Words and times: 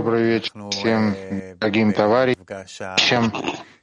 Добрый 0.00 0.22
вечер 0.22 0.52
всем 0.70 1.16
дорогим 1.60 1.92
товарищам. 1.92 3.32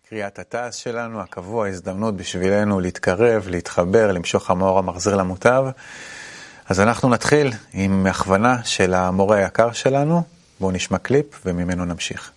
קריאת 0.10 0.40
התעש 0.40 0.84
שלנו, 0.84 1.22
הקבוע, 1.22 1.68
הזדמנות 1.68 2.16
בשבילנו 2.16 2.80
להתקרב, 2.80 3.48
להתחבר, 3.48 4.12
למשוך 4.12 4.50
המאור 4.50 4.80
המחזיר 4.80 5.16
למוטב. 5.16 5.66
אז 6.70 6.80
אנחנו 6.80 7.10
נתחיל 7.10 7.52
עם 7.74 8.06
הכוונה 8.06 8.58
של 8.64 8.94
המורה 8.94 9.38
היקר 9.38 9.72
שלנו. 9.72 10.24
בואו 10.60 10.72
נשמע 10.72 10.98
קליפ 10.98 11.26
וממנו 11.46 11.86
נמשיך. 11.86 12.32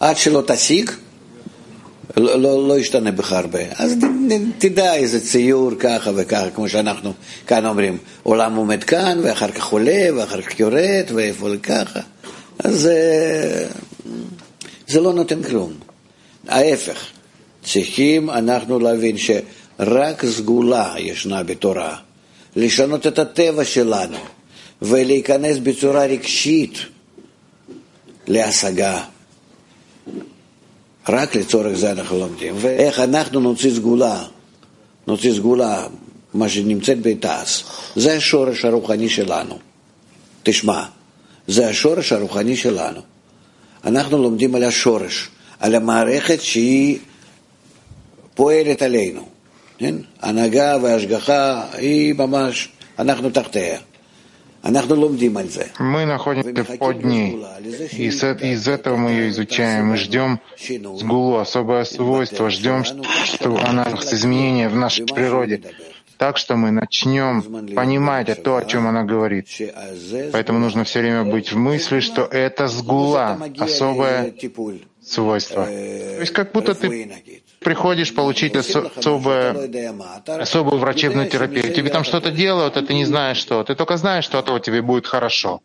עד 0.00 0.16
שלא 0.16 0.42
תשיג, 0.46 0.90
לא, 2.17 2.39
לא, 2.39 2.67
לא 2.67 2.79
ישתנה 2.79 3.11
בך 3.11 3.33
הרבה. 3.33 3.59
אז 3.75 3.93
ת- 4.01 4.33
תדע 4.65 4.95
איזה 4.95 5.19
ציור 5.19 5.71
ככה 5.79 6.11
וככה, 6.15 6.49
כמו 6.49 6.69
שאנחנו 6.69 7.13
כאן 7.47 7.65
אומרים, 7.65 7.97
עולם 8.23 8.55
עומד 8.55 8.83
כאן, 8.83 9.19
ואחר 9.23 9.51
כך 9.51 9.65
עולה, 9.65 10.07
ואחר 10.15 10.41
כך 10.41 10.59
יורד, 10.59 11.05
ואיפה 11.13 11.49
ככה. 11.63 11.99
אז 12.59 12.87
אה, 12.87 13.67
זה 14.87 15.01
לא 15.01 15.13
נותן 15.13 15.43
כלום. 15.43 15.73
ההפך, 16.47 17.05
צריכים 17.63 18.29
אנחנו 18.29 18.79
להבין 18.79 19.15
שרק 19.17 20.25
סגולה 20.25 20.95
ישנה 20.97 21.43
בתורה. 21.43 21.95
לשנות 22.55 23.07
את 23.07 23.19
הטבע 23.19 23.65
שלנו, 23.65 24.17
ולהיכנס 24.81 25.57
בצורה 25.63 26.05
רגשית 26.05 26.77
להשגה. 28.27 29.03
רק 31.09 31.35
לצורך 31.35 31.73
זה 31.73 31.91
אנחנו 31.91 32.19
לומדים. 32.19 32.55
ואיך 32.57 32.99
אנחנו 32.99 33.39
נוציא 33.39 33.73
סגולה, 33.73 34.23
נוציא 35.07 35.33
סגולה, 35.33 35.87
מה 36.33 36.49
שנמצאת 36.49 37.01
בתעש, 37.01 37.63
זה 37.95 38.13
השורש 38.13 38.65
הרוחני 38.65 39.09
שלנו. 39.09 39.59
תשמע, 40.43 40.83
זה 41.47 41.69
השורש 41.69 42.11
הרוחני 42.11 42.55
שלנו. 42.55 43.01
אנחנו 43.85 44.23
לומדים 44.23 44.55
על 44.55 44.63
השורש, 44.63 45.29
על 45.59 45.75
המערכת 45.75 46.41
שהיא 46.41 46.99
פועלת 48.35 48.81
עלינו. 48.81 49.27
כן? 49.77 49.95
הנהגה 50.21 50.77
והשגחה 50.81 51.65
היא 51.73 52.13
ממש, 52.13 52.69
אנחנו 52.99 53.29
תחתיה. 53.29 53.79
Мы 55.79 56.05
находимся 56.05 56.63
под 56.77 57.03
ней, 57.03 57.37
и 57.91 58.09
э- 58.09 58.53
из 58.53 58.67
этого 58.67 58.95
мы 58.95 59.09
ее 59.11 59.29
изучаем. 59.29 59.93
И 59.93 59.97
ждем 59.97 60.39
сгулу, 60.97 61.37
особое 61.37 61.83
свойство, 61.83 62.49
ждем, 62.49 62.85
что 62.85 63.57
она 63.61 63.83
изменения 64.11 64.69
в 64.69 64.75
нашей 64.75 65.05
природе, 65.05 65.61
так 66.17 66.37
что 66.37 66.55
мы 66.55 66.71
начнем 66.71 67.41
понимать 67.75 68.41
то, 68.43 68.55
о 68.55 68.63
чем 68.63 68.87
она 68.87 69.03
говорит. 69.03 69.47
Поэтому 70.31 70.59
нужно 70.59 70.85
все 70.85 70.99
время 71.01 71.25
быть 71.25 71.51
в 71.51 71.57
мысли, 71.57 71.99
что 71.99 72.23
это 72.23 72.67
сгула, 72.67 73.37
особое 73.59 74.33
свойство. 75.01 75.65
То 75.65 76.21
есть 76.21 76.31
как 76.31 76.53
будто 76.53 76.73
ты 76.73 77.42
приходишь 77.63 78.13
получить 78.13 78.55
особое, 78.55 79.69
особую 80.25 80.79
врачебную 80.79 81.29
терапию. 81.29 81.73
Тебе 81.73 81.89
там 81.89 82.03
что-то 82.03 82.31
делают, 82.31 82.77
а 82.77 82.81
ты 82.81 82.93
не 82.93 83.05
знаешь 83.05 83.37
что. 83.37 83.63
Ты 83.63 83.75
только 83.75 83.97
знаешь, 83.97 84.25
что 84.25 84.39
от 84.39 84.45
этого 84.45 84.59
тебе 84.59 84.81
будет 84.81 85.07
хорошо. 85.07 85.61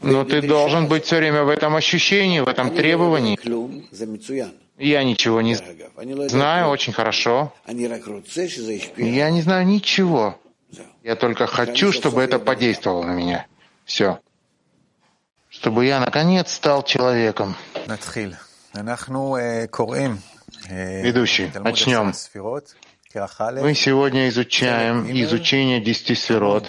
Но 0.00 0.12
ну, 0.12 0.24
ты 0.24 0.42
должен 0.42 0.86
быть 0.86 1.04
все 1.04 1.16
время 1.16 1.42
в 1.42 1.48
этом 1.48 1.74
ощущении, 1.74 2.40
в 2.40 2.48
этом 2.48 2.70
требовании. 2.70 3.38
Я 4.78 5.02
ничего 5.02 5.40
не 5.40 5.56
знаю, 6.28 6.68
очень 6.68 6.92
хорошо. 6.92 7.52
Я 7.66 9.30
не 9.30 9.42
знаю 9.42 9.66
ничего. 9.66 10.38
Я 11.02 11.16
только 11.16 11.46
хочу, 11.46 11.92
чтобы 11.92 12.22
это 12.22 12.38
подействовало 12.38 13.04
на 13.04 13.12
меня. 13.12 13.46
Все. 13.84 14.20
Чтобы 15.48 15.86
я 15.86 15.98
наконец 15.98 16.52
стал 16.52 16.84
человеком. 16.84 17.56
נתחיל. 18.77 18.81
אנחנו 18.81 19.37
אה, 19.37 19.65
קוראים 19.69 20.17
אה, 20.69 21.01
Ведущий, 21.03 21.51
תלמוד 21.53 21.67
начнем. 21.67 22.09
עשר 22.09 22.09
הספירות, 22.09 22.73
כרך 23.09 23.41
א', 23.41 23.61
Мы 23.61 23.73
сегодня 23.75 24.29
изучаем 24.29 25.05
изучение 25.11 25.79
десяти 25.81 26.15
сферот. 26.15 26.67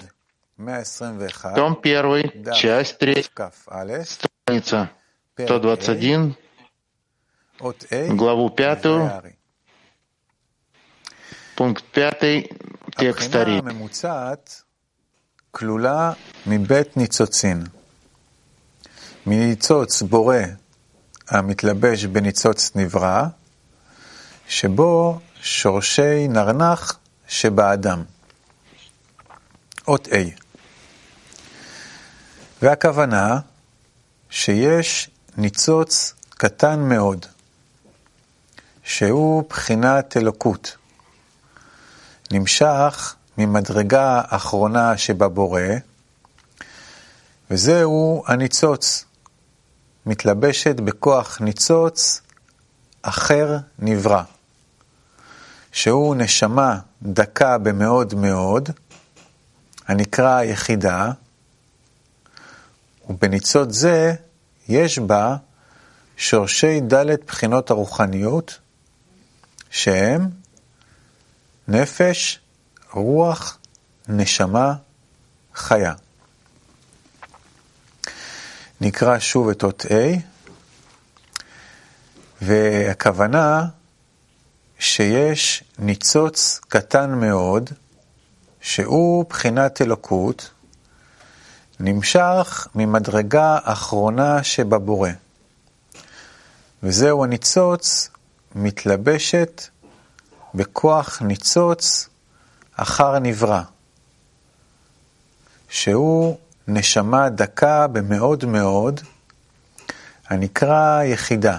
121, 0.58 1.54
Том 1.54 1.74
1, 1.82 2.52
часть 2.54 2.98
3, 2.98 3.30
כ"א, 3.34 4.02
страница 4.04 4.84
פרק 5.34 5.50
121, 5.50 6.30
A, 6.30 7.60
אות 7.60 7.84
A, 7.90 8.14
главу 8.14 8.50
5, 8.56 8.86
והארי. 8.86 9.30
пункт 11.54 11.84
5, 11.92 12.44
текст 12.96 13.34
הבחינה 13.34 13.42
Ари. 13.42 13.58
הממוצעת 13.58 14.62
כלולה 15.50 16.12
מבית 16.46 16.96
ניצוצין. 16.96 17.64
מניצוץ 19.26 20.02
בורא 20.02 20.36
המתלבש 21.29 22.05
בניצוץ 22.05 22.71
נברא, 22.75 23.23
שבו 24.47 25.19
שורשי 25.41 26.27
נרנח 26.27 26.99
שבאדם. 27.27 28.03
אות 29.87 30.07
A. 30.07 30.11
והכוונה 32.61 33.39
שיש 34.29 35.09
ניצוץ 35.37 36.13
קטן 36.29 36.79
מאוד, 36.79 37.25
שהוא 38.83 39.43
בחינת 39.49 40.17
אלוקות. 40.17 40.77
נמשך 42.31 43.15
ממדרגה 43.37 44.21
האחרונה 44.27 44.97
שבבורא, 44.97 45.61
וזהו 47.51 48.23
הניצוץ, 48.27 49.05
מתלבשת 50.09 50.75
בכוח 50.75 51.41
ניצוץ 51.41 52.21
אחר 53.01 53.57
נברא, 53.79 54.23
שהוא 55.71 56.15
נשמה 56.15 56.79
דקה 57.03 57.57
במאוד 57.57 58.13
מאוד, 58.13 58.69
הנקרא 59.87 60.41
יחידה, 60.43 61.11
ובניצוץ 63.09 63.69
זה 63.71 64.13
יש 64.67 64.99
בה 64.99 65.35
שורשי 66.17 66.81
ד' 66.81 67.25
בחינות 67.27 67.69
הרוחניות, 67.69 68.59
שהם 69.69 70.29
נפש, 71.67 72.39
רוח, 72.93 73.57
נשמה, 74.07 74.73
חיה. 75.53 75.93
נקרא 78.81 79.19
שוב 79.19 79.49
את 79.49 79.63
אות 79.63 79.85
A, 79.85 80.19
והכוונה 82.41 83.65
שיש 84.79 85.63
ניצוץ 85.79 86.59
קטן 86.67 87.11
מאוד, 87.11 87.69
שהוא 88.61 89.25
בחינת 89.29 89.81
אלוקות, 89.81 90.49
נמשך 91.79 92.67
ממדרגה 92.75 93.57
אחרונה 93.63 94.43
שבבורא. 94.43 95.09
וזהו 96.83 97.23
הניצוץ 97.23 98.09
מתלבשת 98.55 99.63
בכוח 100.53 101.21
ניצוץ 101.21 102.09
אחר 102.75 103.19
נברא, 103.19 103.61
שהוא 105.69 106.37
נשמה 106.68 107.28
דקה 107.28 107.86
במאוד 107.86 108.44
מאוד, 108.44 109.00
הנקרא 110.28 111.02
יחידה. 111.02 111.58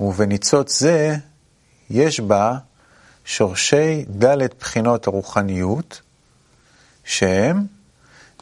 ובניצוץ 0.00 0.80
זה 0.80 1.16
יש 1.90 2.20
בה 2.20 2.58
שורשי 3.24 4.04
ד' 4.24 4.36
בחינות 4.60 5.06
הרוחניות, 5.06 6.00
שהם 7.04 7.66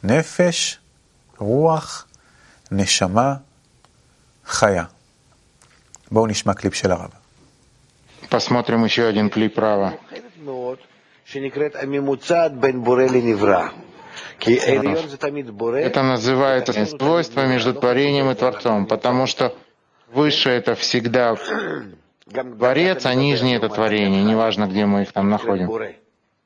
נפש, 0.05 0.79
רוח, 1.39 2.07
נשמה, 2.71 3.35
חיה. 4.47 4.85
בואו 6.11 6.27
נשמע 6.27 6.55
קליפ 6.55 6.75
של 6.75 6.93
הרב. 6.93 7.11
Посмотрим 8.31 8.85
еще 8.85 9.07
один 9.09 9.29
клип 9.29 9.55
права. 9.55 9.91
מיוחדת 9.91 10.37
מאוד, 10.45 10.79
שנקראת 11.25 11.77
הממוצעת 11.77 12.53
בין 12.61 12.85
בורא 12.85 13.03
לנברא. 13.03 13.69
כי 14.41 14.59
עליון 14.61 15.09
זה 15.09 15.17
תמיד 15.17 15.51
בורא, 15.51 15.79
Это 15.81 16.03
называется 16.03 16.73
свойство 16.87 17.47
между 17.47 17.75
творением 17.75 18.31
и 18.31 18.35
Творцом, 18.35 18.87
потому 18.87 19.27
что 19.27 19.53
высшее 20.13 20.59
это 20.61 20.75
всегда 20.75 21.35
גם 22.33 22.57
Творец, 22.59 23.07
а 23.07 23.15
нижнее 23.15 23.57
это 23.57 23.69
творение, 23.69 24.23
неважно, 24.25 24.65
где 24.67 24.87
мы 24.87 25.03
их 25.03 25.13
там 25.13 25.29
находим. 25.31 25.67
בורא. 25.67 25.87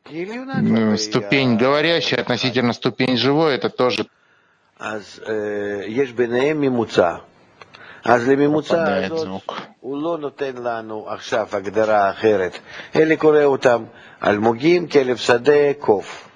כי 0.04 0.22
עליונה 0.25 0.54
Ну, 0.62 0.96
כבר 0.96 0.96
Ступень 0.96 1.50
היא 1.50 1.56
ה- 1.56 1.60
говорящая 1.60 2.20
относительно 2.20 2.72
ступень 2.72 3.16
живой, 3.16 3.54
это 3.56 3.69
тоже 3.69 4.04
אז 4.78 5.20
אה, 5.28 5.32
יש 5.87 6.12
ביניהם 6.12 6.60
ממוצע. 6.60 7.16
אז 8.04 8.28
לממוצע 8.28 8.84
попадает 8.84 9.12
הזאת 9.12 9.26
звук. 9.26 9.52
הוא 9.81 10.02
לא 10.02 10.19
נותן 10.19 10.52
לנו 10.62 11.06
עכשיו 11.08 11.46
הגדרה 11.52 12.10
אחרת, 12.10 12.58
אלא 12.96 13.14
קורא 13.16 13.43
אותם 13.44 13.84
אלמוגים, 14.26 14.88
כלב 14.88 15.16
שדה, 15.16 15.72
קוף. 15.78 16.28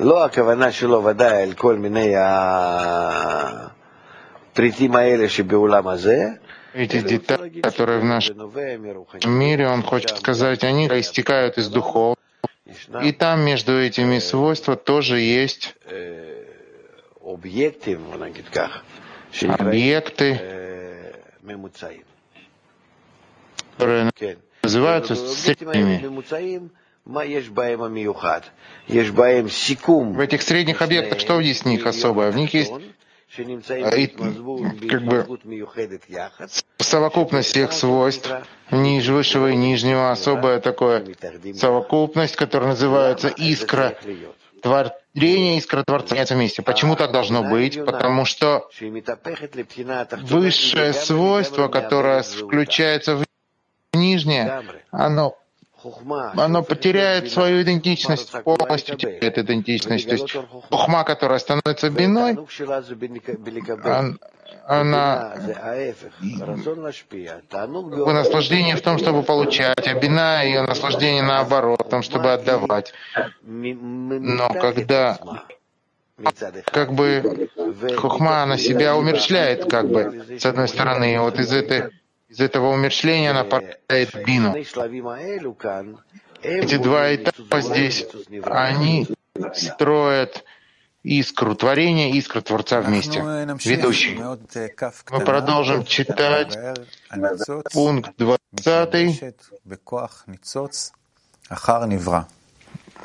לא 0.00 0.24
הכוונה 0.24 0.72
שלו 0.72 1.04
ודאי 1.04 1.42
על 1.42 1.52
כל 1.52 1.76
מיני 1.76 2.12
הפריטים 4.52 4.94
האלה 4.94 5.28
שבעולם 5.28 5.88
הזה, 5.88 6.28
Эти 6.74 6.98
детали, 6.98 7.60
которые 7.60 8.00
в 8.00 8.04
нашем 8.04 8.50
мире, 9.26 9.68
он 9.68 9.82
хочет 9.84 10.18
сказать, 10.18 10.64
они 10.64 10.88
проистекают 10.88 11.56
из 11.56 11.68
духов. 11.68 12.16
И 13.02 13.12
там 13.12 13.44
между 13.44 13.80
этими 13.80 14.18
свойствами 14.18 14.76
тоже 14.76 15.20
есть 15.20 15.76
объекты, 17.24 17.96
которые 23.76 24.10
называются 24.62 25.14
средними. 25.14 26.02
В 30.13 30.19
этих 30.19 30.41
средних 30.41 30.81
объектах 30.81 31.19
что 31.19 31.39
есть 31.39 31.63
в 31.63 31.65
них 31.65 31.85
особое? 31.85 32.31
В 32.31 32.35
них 32.35 32.53
есть 32.53 32.71
и, 33.37 34.07
как 34.87 35.03
бы 35.03 35.39
совокупность 36.79 37.49
всех 37.49 37.71
свойств, 37.71 38.31
ниж, 38.71 39.07
высшего 39.07 39.51
и 39.51 39.55
нижнего, 39.55 40.11
особая 40.11 40.59
такое 40.59 41.05
совокупность, 41.55 42.35
которая 42.35 42.69
называется 42.69 43.27
искра 43.27 43.95
творения, 44.61 45.57
искра 45.57 45.83
Творца 45.83 46.25
вместе. 46.29 46.61
Почему 46.61 46.95
так 46.95 47.11
должно 47.11 47.43
быть? 47.43 47.83
Потому 47.85 48.25
что 48.25 48.67
высшее 50.21 50.93
свойство, 50.93 51.67
которое 51.67 52.23
включается 52.23 53.17
в 53.17 53.25
нижнее, 53.93 54.63
оно 54.91 55.37
оно 56.35 56.63
потеряет 56.63 57.31
свою 57.31 57.61
идентичность, 57.61 58.31
полностью 58.43 58.97
теряет 58.97 59.37
идентичность. 59.37 60.07
То 60.07 60.13
есть 60.13 60.35
хухма, 60.69 61.03
которая 61.03 61.39
становится 61.39 61.89
биной, 61.89 62.37
она 64.65 65.35
наслаждение 68.13 68.75
в 68.75 68.81
том, 68.81 68.97
чтобы 68.97 69.23
получать, 69.23 69.87
а 69.87 69.93
бина 69.95 70.43
ее 70.43 70.61
наслаждение 70.61 71.23
наоборот, 71.23 71.85
в 71.85 71.89
том, 71.89 72.01
чтобы 72.01 72.33
отдавать. 72.33 72.93
Но 73.41 74.49
когда 74.49 75.17
как 76.65 76.93
бы 76.93 77.49
хухма, 77.97 78.43
она 78.43 78.57
себя 78.57 78.95
умерщвляет, 78.95 79.69
как 79.69 79.87
бы, 79.87 80.25
с 80.39 80.45
одной 80.45 80.67
стороны, 80.67 81.19
вот 81.19 81.39
из 81.39 81.51
этой 81.51 81.91
из 82.28 82.40
этого 82.40 82.72
умершления 82.72 83.30
она 83.30 83.44
порождает 83.44 84.14
бину. 84.26 84.54
Эти 86.42 86.76
два 86.76 87.14
этапа 87.14 87.60
здесь, 87.60 88.06
они 88.44 89.06
строят 89.54 90.44
искру 91.02 91.54
творения, 91.54 92.12
искру 92.12 92.42
Творца 92.42 92.80
вместе. 92.80 93.20
Ведущий. 93.64 94.14
Мы 95.10 95.20
продолжим 95.20 95.84
читать 95.84 96.58
пункт 97.72 98.10
20. 98.52 99.34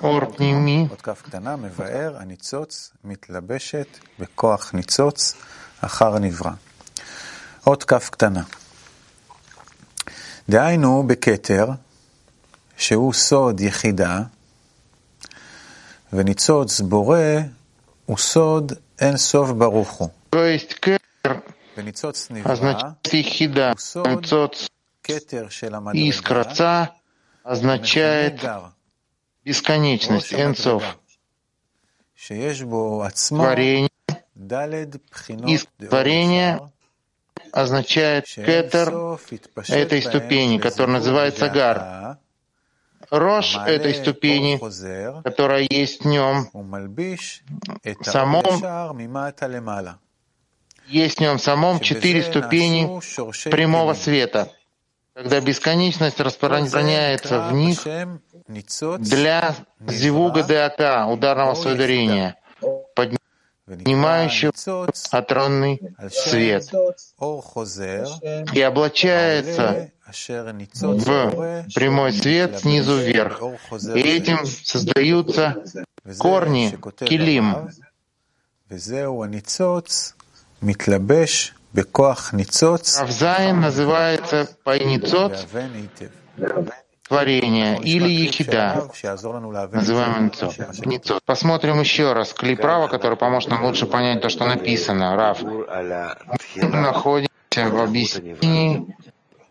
אור 0.01 0.25
פנימי. 0.25 0.88
עוד 0.89 1.01
כף 1.01 1.21
קטנה 1.21 1.56
מבאר, 1.56 2.18
הניצוץ 2.18 2.92
מתלבשת 3.04 3.88
בכוח 4.19 4.74
ניצוץ 4.74 5.36
אחר 5.81 6.19
נברא. 6.19 6.51
עוד 7.63 7.83
כף 7.83 8.10
קטנה. 8.10 8.44
דהיינו 10.50 11.04
בכתר, 11.07 11.68
שהוא 12.77 13.13
סוד 13.13 13.62
יחידה, 13.62 14.19
וניצוץ 16.13 16.81
בורא 16.81 17.18
הוא 18.06 18.18
סוד 18.18 18.74
אין 19.00 19.18
סוף 19.18 19.50
ברוך 19.50 19.89
הוא. 19.92 20.10
וניצוץ 21.77 22.27
נברא 22.31 22.81
הוא 23.95 24.19
סוד 24.24 24.51
כתר 25.04 25.50
של 25.50 25.75
המדרגה, 25.75 26.83
означает 27.45 28.42
бесконечность, 29.45 30.33
энцов. 30.33 30.83
Творение, 33.27 33.89
из 35.48 35.66
творения 35.77 36.60
означает 37.55 38.27
кетер 38.27 39.19
этой 39.69 40.03
ступени, 40.03 40.59
которая 40.59 40.99
называется 40.99 41.49
гар. 41.49 42.19
Рожь 43.11 43.56
этой 43.56 43.95
ступени, 43.95 44.59
которая 45.23 45.67
есть 45.71 46.03
в 46.03 46.06
нем, 46.06 46.49
самом, 48.03 48.45
есть 50.89 51.19
в 51.19 51.21
нем 51.21 51.39
самом 51.39 51.79
четыре 51.79 52.23
ступени 52.25 53.01
прямого 53.51 53.95
света. 53.95 54.51
Когда 55.15 55.41
бесконечность 55.41 56.19
распространяется 56.19 57.41
в 57.43 57.53
них 57.53 57.87
для 58.99 59.55
зивуга 59.87 60.43
деака, 60.43 61.06
ударного 61.06 61.55
соударения, 61.55 62.37
поднимающего 63.66 64.52
отронный 65.11 65.81
свет 66.11 66.70
и 68.52 68.61
облачается 68.61 69.90
в 70.06 71.75
прямой 71.75 72.12
свет 72.12 72.61
снизу 72.61 72.99
вверх. 72.99 73.40
И 73.94 74.00
этим 74.00 74.44
создаются 74.44 75.64
корни 76.19 76.78
килим. 77.00 77.70
Равзайн 83.00 83.60
называется 83.60 84.49
пайницот, 84.62 85.46
творения 87.09 87.77
или 87.77 88.09
ехида, 88.09 88.89
называемый 89.73 90.31
ницот. 90.85 91.23
Посмотрим 91.25 91.81
еще 91.81 92.12
раз 92.12 92.33
клей 92.33 92.56
права, 92.56 92.89
который 92.89 93.17
поможет 93.17 93.51
нам 93.51 93.65
лучше 93.65 93.87
понять 93.87 94.23
то, 94.23 94.29
что 94.29 94.47
написано. 94.47 95.17
Рав. 95.17 95.43
Находимся 96.56 97.29
в 97.55 97.81
объяснении 97.81 98.95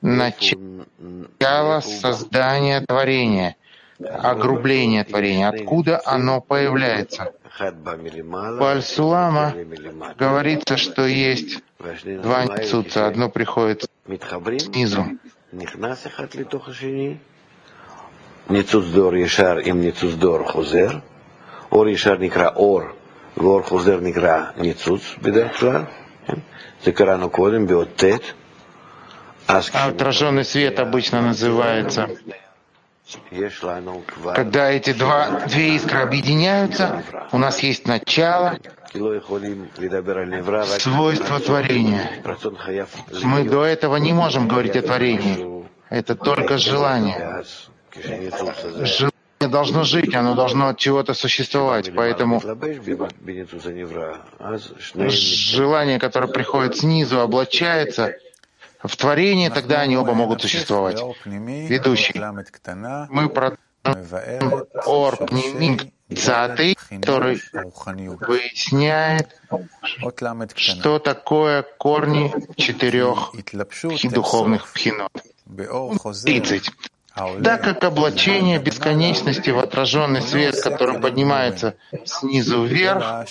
начала 0.01 1.81
создания 1.81 2.81
творения, 2.81 3.55
огрубления 3.99 5.03
творения, 5.03 5.49
откуда 5.49 6.01
оно 6.05 6.41
появляется. 6.41 7.33
У 7.59 8.63
Аль-Сулама 8.63 9.53
говорится, 10.17 10.75
что 10.75 11.05
есть 11.05 11.63
два 11.79 12.45
ницуца. 12.45 13.07
Одно 13.07 13.29
приходит 13.29 13.85
снизу, 14.57 15.05
ניצוץ 18.50 18.84
דור 18.86 19.16
ישר 19.16 19.56
עם 19.64 19.80
ניצוץ 19.80 20.14
דור 20.14 20.50
חוזר. 20.50 20.90
אור 21.72 21.88
ישר 21.88 22.16
נקרא 22.18 22.48
אור, 22.56 22.82
ואור 23.36 23.62
חוזר 23.62 24.00
נקרא 24.00 24.44
ניצוץ 24.56 25.14
בדרך 25.22 25.60
כלל. 25.60 25.82
זה 26.84 26.92
קראנו 26.92 27.30
קודם 27.30 27.66
באות 27.66 27.88
ט'. 27.96 28.04
Отраженный 29.48 30.44
свет 30.44 30.78
обычно 30.78 31.22
называется. 31.22 32.06
Когда 34.34 34.70
эти 34.70 34.92
два, 34.92 35.40
две 35.46 35.76
искры 35.76 36.00
объединяются, 36.00 37.02
у 37.32 37.38
нас 37.38 37.60
есть 37.60 37.86
начало, 37.86 38.58
свойство 40.78 41.40
творения. 41.40 42.10
Мы 43.22 43.44
до 43.44 43.64
этого 43.64 43.96
не 43.96 44.12
можем 44.12 44.46
говорить 44.46 44.76
о 44.76 44.82
творении. 44.82 45.64
Это 45.88 46.14
только 46.14 46.58
желание. 46.58 47.42
Желание 47.95 49.11
должно 49.39 49.83
жить, 49.83 50.15
оно 50.15 50.35
должно 50.35 50.69
от 50.69 50.77
чего-то 50.77 51.13
существовать. 51.13 51.91
Поэтому 51.95 52.41
желание, 55.09 55.99
которое 55.99 56.27
приходит 56.27 56.77
снизу, 56.77 57.19
облачается 57.19 58.15
в 58.81 58.95
творение, 58.97 59.49
тогда 59.49 59.81
они 59.81 59.97
оба 59.97 60.13
могут 60.13 60.41
существовать. 60.41 61.01
Ведущий. 61.25 62.19
Мы 63.09 63.29
продолжим 63.29 63.57
Ор 64.85 65.17
Пнимицатый, 65.25 66.77
который 67.01 67.41
выясняет, 68.27 69.41
что 70.55 70.99
такое 70.99 71.63
корни 71.77 72.33
четырех 72.55 73.33
духовных 74.03 74.71
пхинот. 74.71 75.11
30 76.23 76.71
Так 77.42 77.62
как 77.64 77.82
облачение 77.82 78.58
бесконечности 78.60 79.50
в 79.50 79.58
отраженный 79.58 80.22
свет, 80.22 80.60
который 80.60 81.00
поднимается 81.00 81.74
снизу 82.04 82.64
вверх, 82.64 83.26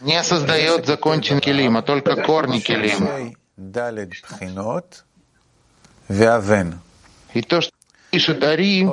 не 0.00 0.22
создает 0.22 0.86
закончен 0.86 1.40
келим, 1.40 1.76
а 1.76 1.82
только 1.82 2.16
корни 2.16 2.60
келим. 2.60 3.34
И 7.32 7.42
то, 7.42 7.60
что 7.60 7.72
пишет 8.10 8.42
Ари, 8.42 8.88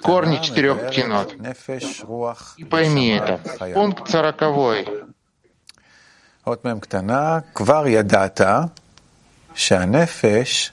корни 0.00 0.38
четырех 0.42 0.88
пхинот. 0.88 1.34
И 2.56 2.64
пойми 2.64 3.08
это. 3.08 3.40
Пункт 3.74 4.08
сороковой. 4.08 4.86
אות 6.46 6.64
מ' 6.64 6.80
קטנה, 6.80 7.38
כבר 7.54 7.86
ידעת 7.86 8.40
שהנפש 9.54 10.72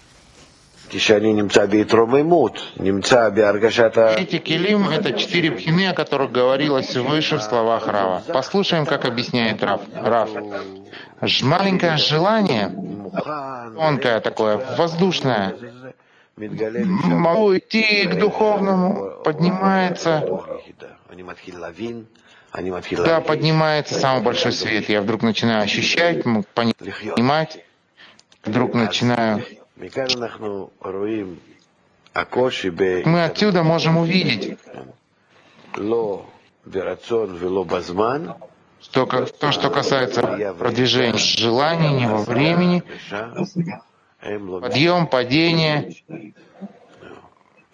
Кишани 0.91 1.31
немца 1.31 1.63
вейтрома 1.63 2.19
и 2.19 2.23
мут, 2.23 2.73
немца 2.75 3.29
биаргашата. 3.31 4.13
Эти 4.17 4.39
келим– 4.39 4.89
это 4.89 5.13
четыре 5.13 5.51
пхины, 5.51 5.87
о 5.87 5.93
которых 5.93 6.33
говорилось 6.33 6.93
выше 6.97 7.37
в 7.37 7.41
словах 7.41 7.87
Рава. 7.87 8.21
Послушаем, 8.27 8.85
как 8.85 9.05
объясняет 9.05 9.63
Рав. 9.63 9.81
Рав. 9.95 10.29
Маленькое 11.43 11.95
желание, 11.95 12.75
тонкое 13.73 14.19
такое, 14.19 14.57
воздушное, 14.77 15.55
могу 16.35 17.57
идти 17.57 18.07
к 18.07 18.17
духовному, 18.17 19.13
поднимается, 19.23 20.27
да, 23.05 23.21
поднимается 23.21 23.93
самый 23.93 24.23
большой 24.23 24.51
свет. 24.51 24.89
Я 24.89 25.01
вдруг 25.01 25.21
начинаю 25.21 25.63
ощущать, 25.63 26.25
понимать, 26.53 27.63
вдруг 28.43 28.73
начинаю 28.73 29.41
мы 33.05 33.23
отсюда 33.23 33.63
можем 33.63 33.97
увидеть, 33.97 34.59
что 38.81 39.05
то, 39.05 39.51
что 39.51 39.69
касается 39.71 40.53
продвижения 40.59 41.17
желаний, 41.17 41.99
не 41.99 42.07
во 42.07 42.17
времени, 42.17 42.83
подъем, 44.61 45.07
падение, 45.07 45.95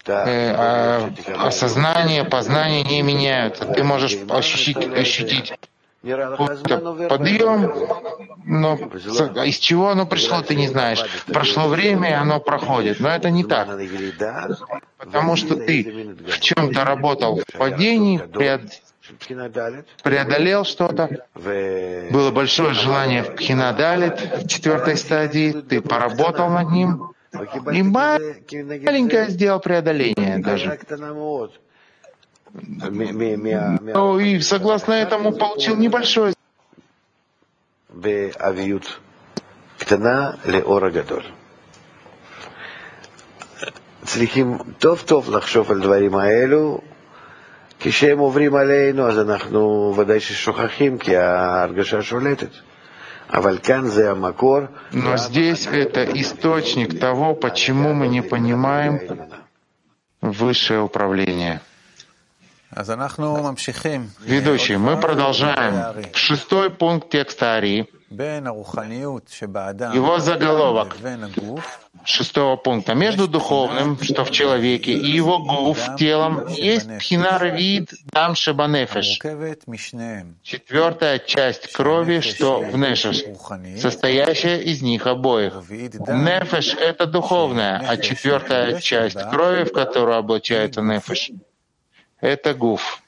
э, 0.05 0.53
а, 0.55 1.11
осознание, 1.39 2.23
познание 2.23 2.83
не 2.83 3.01
меняются. 3.01 3.65
Ты 3.65 3.83
можешь 3.83 4.17
ощутить, 4.29 4.77
ощутить 4.77 5.53
подъем, 7.09 7.73
но 8.45 8.75
из 9.43 9.57
чего 9.57 9.89
оно 9.89 10.05
пришло, 10.05 10.41
ты 10.41 10.55
не 10.55 10.67
знаешь. 10.67 11.03
Прошло 11.27 11.67
время, 11.67 12.09
и 12.09 12.13
оно 12.13 12.39
проходит. 12.39 12.99
Но 12.99 13.09
это 13.09 13.29
не 13.29 13.43
так. 13.43 13.67
Потому 14.97 15.35
что 15.35 15.55
ты 15.55 16.15
в 16.27 16.39
чем-то 16.39 16.83
работал 16.83 17.41
в 17.47 17.57
падении, 17.57 18.21
преодолел 20.03 20.65
что-то. 20.65 21.25
Было 21.35 22.31
большое 22.31 22.73
желание 22.73 23.23
в 23.23 23.35
Пхинадалит, 23.35 24.43
в 24.43 24.47
четвертой 24.47 24.97
стадии. 24.97 25.51
Ты 25.51 25.81
поработал 25.81 26.49
над 26.49 26.69
ним. 26.71 27.11
И 27.73 27.83
маленькое 27.83 29.29
сделал 29.29 29.59
преодоление 29.59 30.37
даже. 30.37 30.79
Ну 32.54 34.18
и 34.18 34.40
согласно 34.40 34.92
этому 34.92 35.32
получил 35.32 35.76
небольшое 35.76 36.34
באביות 37.88 38.99
קטנה 39.78 40.30
לאור 40.44 40.84
הגדול. 40.84 41.22
צריכים 44.04 44.58
טוב 44.78 45.02
טוב 45.06 45.30
לחשוב 45.37 45.70
על 45.70 45.80
דברים 45.80 46.14
האלו. 46.14 46.80
כשהם 47.80 48.18
עוברים 48.18 48.54
עלינו, 48.54 49.08
אז 49.08 49.18
אנחנו 49.18 49.94
ודאי 49.96 50.20
ששוכחים, 50.20 50.99
כי 50.99 51.16
ההרגשה 51.16 52.02
שולטת. 52.02 52.50
אבל 53.32 53.58
כאן 53.62 53.87
זה 53.87 54.11
המקור. 54.11 54.61
Но 54.92 55.16
здесь 55.16 55.66
это 55.66 56.04
источник 56.04 56.99
того, 56.99 57.34
почему 57.34 57.94
мы 57.94 58.08
не 58.08 58.22
понимаем 58.22 59.00
высшее 60.20 60.80
управление. 60.80 61.61
Ведущий, 64.19 64.77
мы 64.77 64.97
продолжаем. 64.97 66.05
Шестой 66.13 66.69
пункт 66.69 67.09
текста 67.09 67.55
Ари. 67.55 67.89
Его 69.93 70.19
заголовок. 70.19 70.97
шестого 72.03 72.55
пункта. 72.55 72.93
Между 72.93 73.27
духовным, 73.27 73.97
что 74.01 74.24
в 74.24 74.31
человеке, 74.31 74.93
и 74.93 75.12
его 75.12 75.39
гуф, 75.39 75.95
телом, 75.97 76.47
есть 76.47 76.88
пхинарвид 77.00 77.91
дам 78.05 78.36
шебанефеш. 78.36 79.19
Четвертая 80.43 81.19
часть 81.19 81.71
крови, 81.74 82.19
что 82.21 82.59
в 82.59 82.77
нефеш, 82.77 83.24
состоящая 83.79 84.59
из 84.59 84.81
них 84.81 85.05
обоих. 85.07 85.53
Нефеш— 85.69 86.75
это 86.79 87.05
духовная, 87.05 87.83
а 87.88 87.97
четвертая 87.97 88.79
часть 88.79 89.21
крови, 89.29 89.63
в 89.63 89.74
которую 89.74 90.17
облачается 90.17 90.81
нефеш 90.81 91.31
——это 92.21 92.55
гуф. 92.55 93.03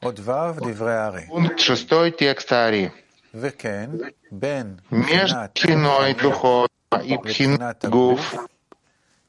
Пункт 0.00 1.60
шестой 1.60 2.10
текста 2.12 2.66
Ари. 2.66 2.92
Между 4.90 5.48
пхиной 5.54 6.14
духов 6.14 6.68
и 7.04 7.18
пхиной 7.18 7.74
гуф. 7.82 8.34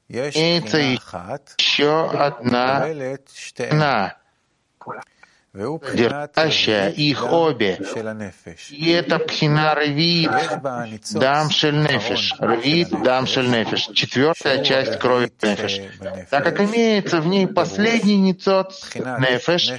имеется 0.07 0.77
еще 0.77 2.09
одна 2.11 2.87
пхина, 3.35 4.17
держащая 5.53 6.89
их 6.89 7.31
обе. 7.31 7.79
И 8.71 8.89
это 8.89 9.19
пхина 9.19 9.75
рвит 9.75 10.31
дам 11.13 11.47
нефиш. 11.49 12.33
Рвит 12.39 12.89
дам 13.03 13.25
нефиш. 13.25 13.89
Четвертая 13.93 14.63
часть 14.63 14.97
крови 14.97 15.31
нефиш. 15.41 15.81
Так 16.31 16.43
как 16.43 16.59
имеется 16.61 17.21
в 17.21 17.27
ней 17.27 17.47
последний 17.47 18.17
ницот 18.17 18.73
нефиш, 18.95 19.73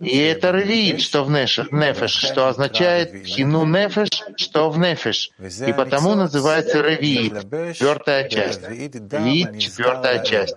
и 0.00 0.18
это 0.18 0.52
рвит, 0.52 1.02
что 1.02 1.24
в 1.24 1.30
нефиш, 1.30 2.10
что 2.10 2.48
означает 2.48 3.22
пхину 3.22 3.66
нефиш, 3.66 4.08
что 4.36 4.70
в 4.70 4.78
нефиш. 4.78 5.30
И 5.66 5.72
потому 5.74 6.14
называется 6.14 6.82
рвит, 6.82 7.34
четвертая 7.74 8.28
часть. 8.30 8.62
Рвит, 8.64 9.58
четвертая 9.58 10.24
часть. 10.24 10.56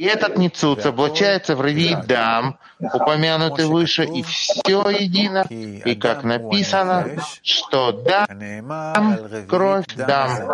И 0.00 0.04
этот 0.04 0.38
ницуц 0.38 0.86
облачается 0.86 1.54
в 1.54 1.62
ревит 1.62 2.06
дам, 2.06 2.58
упомянутый 2.80 3.66
выше, 3.66 4.04
и 4.04 4.22
все 4.22 4.80
едино, 4.88 5.44
и 5.50 5.94
как 5.94 6.24
написано, 6.24 7.06
что 7.42 7.92
дам, 7.92 8.26
הנאמר 8.30 8.92
על 8.96 9.24
רביעית 9.24 9.50
кровь, 9.50 9.84
דם 9.96 10.06
дам. 10.06 10.30
הזה. 10.30 10.44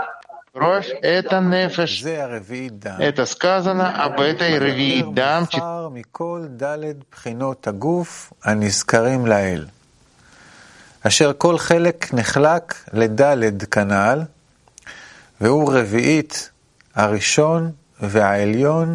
Кровь — 0.53 1.03
это 1.03 1.41
нефеш. 1.41 2.03
זה 2.03 2.25
הרביעית 2.25 2.79
דם. 2.79 2.97
Это 2.99 3.25
сказано 3.27 4.05
об 4.05 4.21
этой 4.21 4.59
ревит 4.59 5.15
дам, 5.15 5.43
נבחר 5.43 5.89
מכל 5.93 6.47
ד' 6.63 6.93
בחינות 7.13 7.69
הגוף 7.69 8.33
הנזכרים 8.45 9.27
לעיל, 9.27 9.67
אשר 11.07 11.33
כל 11.39 11.59
חלק 11.59 12.15
נחלק 12.15 12.75
לד' 12.93 13.65
כנ"ל, 13.65 14.23
והוא 15.41 15.73
רביעית 15.73 16.51
הראשון 16.95 17.71
והעליון 18.01 18.95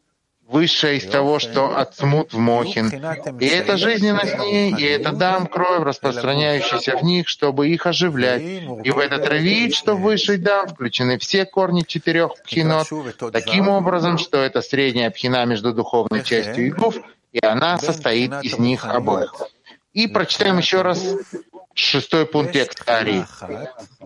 высшая 0.51 0.95
из 0.95 1.05
того, 1.05 1.39
что 1.39 1.77
отсмут 1.77 2.33
в 2.33 2.37
Мохин. 2.37 2.87
И 3.39 3.45
это 3.47 3.77
жизненность 3.77 4.37
ней, 4.37 4.75
и 4.75 4.83
это 4.83 5.13
дам 5.13 5.47
кровь, 5.47 5.83
распространяющаяся 5.83 6.97
в 6.97 7.03
них, 7.03 7.29
чтобы 7.29 7.69
их 7.69 7.85
оживлять. 7.85 8.41
И 8.41 8.91
в 8.91 8.99
этот 8.99 9.27
ревит, 9.29 9.73
что 9.73 9.95
высший 9.95 10.37
дам, 10.37 10.67
включены 10.67 11.17
все 11.17 11.45
корни 11.45 11.83
четырех 11.87 12.33
пхинот, 12.43 12.87
таким 13.31 13.69
образом, 13.69 14.17
что 14.17 14.37
это 14.37 14.61
средняя 14.61 15.09
пхина 15.09 15.45
между 15.45 15.73
духовной 15.73 16.23
частью 16.23 16.67
и 16.67 16.71
гуф, 16.71 16.97
и 17.31 17.39
она 17.43 17.77
состоит 17.77 18.33
из 18.43 18.59
них 18.59 18.85
обоих. 18.85 19.33
И 19.93 20.07
прочитаем 20.07 20.57
еще 20.57 20.81
раз 20.81 21.03
Шестой 21.81 22.27
пункт 22.27 22.53
текста 22.53 22.99
Ари. 22.99 23.25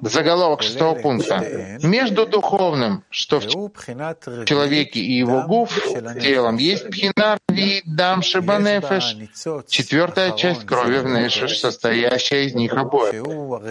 Заголовок 0.02 0.64
шестого 0.64 0.96
пункта. 0.96 1.78
Между 1.84 2.26
духовным, 2.26 3.04
что 3.10 3.42
в 3.42 4.46
человеке 4.46 5.02
и 5.02 5.18
его 5.18 5.42
гуф, 5.42 5.78
телом, 6.22 6.56
есть 6.56 6.88
пхинар 6.90 7.38
видам 7.50 8.22
шибанефеш, 8.22 9.18
четвертая 9.68 10.32
часть 10.32 10.66
крови 10.66 11.00
в 11.00 11.06
нефеш, 11.06 11.60
состоящая 11.60 12.46
из 12.46 12.56
них 12.56 12.74
обоих. 12.74 13.22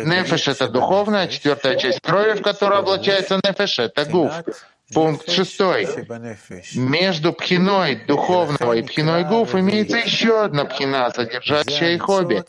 Нефеш— 0.04 0.48
это 0.48 0.68
духовная, 0.68 1.26
четвертая 1.26 1.76
часть 1.76 2.00
крови, 2.02 2.34
в 2.38 2.42
которую 2.42 2.80
облачается 2.80 3.40
нефеш— 3.42 3.78
это 3.78 4.04
гуф. 4.04 4.32
Пункт 4.92 5.30
шестой. 5.30 5.88
Между 6.74 7.32
пхиной 7.32 8.04
духовного 8.06 8.74
и 8.74 8.82
пхиной 8.82 9.24
гуф 9.24 9.54
имеется 9.54 9.96
еще 9.96 10.42
одна 10.42 10.66
пхина, 10.66 11.10
содержащая 11.10 11.94
их 11.94 12.06
обе. 12.10 12.44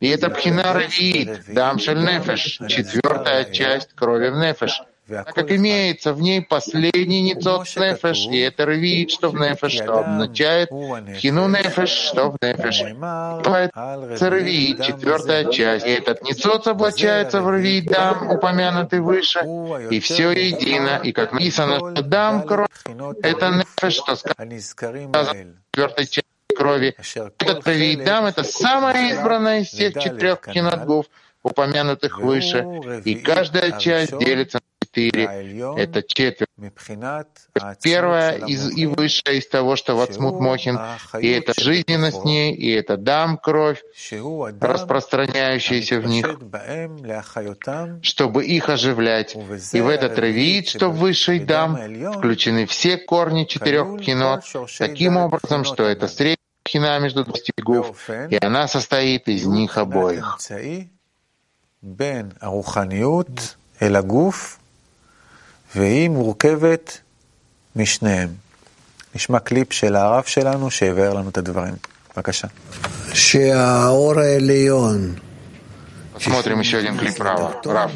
И 0.00 0.08
это 0.08 0.30
пхина 0.30 0.72
равиит, 0.72 1.44
дамшель 1.48 2.00
нефеш, 2.00 2.60
четвертая 2.68 3.44
часть 3.44 3.94
крови 3.94 4.28
в 4.28 4.36
нефеш 4.36 4.82
так 5.06 5.34
как 5.34 5.50
имеется 5.52 6.14
в 6.14 6.20
ней 6.20 6.40
последний 6.40 7.20
ницот 7.20 7.66
нефеш, 7.76 8.26
и 8.26 8.38
это 8.38 8.64
равиит, 8.64 9.10
что 9.10 9.28
в 9.28 9.34
нефеш, 9.34 9.72
что 9.72 10.00
означает 10.00 10.70
хину 10.70 11.48
нефеш, 11.48 11.90
что 11.90 12.30
в 12.30 12.38
нефеш. 12.40 12.80
Это 12.80 14.30
равиит, 14.30 14.82
четвертая 14.82 15.50
часть. 15.50 15.86
И 15.86 15.90
этот 15.90 16.22
ницот 16.22 16.66
облачается 16.66 17.42
в 17.42 17.48
равиит 17.48 17.86
дам, 17.86 18.30
упомянутый 18.30 19.00
выше, 19.00 19.40
и 19.90 20.00
все 20.00 20.30
едино. 20.30 21.00
И 21.02 21.12
как 21.12 21.32
написано, 21.32 21.76
что 21.76 22.02
дам 22.02 22.46
кровь, 22.46 22.68
это 23.22 23.50
нефеш, 23.50 23.94
что 23.94 24.16
сказано 24.16 24.58
четвертой 25.70 26.06
части 26.06 26.33
крови. 26.54 26.96
Этот 27.38 27.66
равиит 27.66 28.04
дам— 28.04 28.24
это 28.26 28.44
самая 28.44 29.12
избранная 29.12 29.60
из 29.60 29.68
всех 29.68 29.94
четырех 29.94 30.40
кинотгов, 30.40 31.06
упомянутых 31.42 32.18
выше, 32.18 32.66
и 33.04 33.14
каждая 33.16 33.78
часть 33.78 34.16
делится 34.18 34.60
четыре. 34.94 35.24
Это 35.76 36.02
четверть. 36.02 36.48
Первая 37.82 38.38
из, 38.38 38.70
и 38.76 38.86
высшая 38.86 39.36
из 39.36 39.48
того, 39.48 39.76
что 39.76 39.96
Вацмут 39.96 40.40
Мохин, 40.40 40.78
и 41.20 41.28
это 41.30 41.52
жизненность 41.60 42.24
ней, 42.24 42.54
и 42.54 42.70
это 42.70 42.96
дам, 42.96 43.38
кровь, 43.38 43.82
распространяющаяся 44.60 46.00
в 46.00 46.06
них, 46.06 46.38
чтобы 48.02 48.44
их 48.44 48.68
оживлять. 48.68 49.36
И 49.72 49.80
в 49.80 49.88
этот 49.88 50.18
равиит, 50.18 50.68
что 50.68 50.90
в 50.90 50.98
высший 50.98 51.40
дам, 51.40 51.78
включены 52.12 52.66
все 52.66 52.96
корни 52.96 53.44
четырех 53.44 54.00
кинот, 54.00 54.44
таким 54.78 55.16
образом, 55.16 55.64
что 55.64 55.84
это 55.84 56.08
средняя 56.08 56.38
хина 56.73 56.99
между 56.99 57.23
двадцати 57.23 57.53
гуф, 57.61 58.09
и 58.09 58.37
она 58.41 58.67
состоит 58.67 59.27
из 59.27 59.45
них 59.45 59.77
обоих. 59.77 60.37
והיא 65.75 66.09
מורכבת 66.09 66.97
משניהם. 67.75 68.29
נשמע 69.15 69.39
קליפ 69.39 69.73
של 69.73 69.95
הרב 69.95 70.23
שלנו 70.23 70.71
שהבאר 70.71 71.13
לנו 71.13 71.29
את 71.29 71.37
הדברים. 71.37 71.73
בבקשה. 72.15 72.47
שהאור 73.13 74.19
העליון. 74.19 75.15
Смотрим 76.19 76.59
еще 76.59 76.77
один 76.77 76.97
клип 76.97 77.21
Рава. 77.21 77.61
Рав. 77.65 77.91